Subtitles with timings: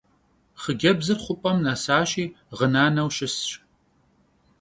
[0.61, 2.25] Xhıcebzır xhup'em nesaşi
[2.57, 3.49] ğınaneu şısş.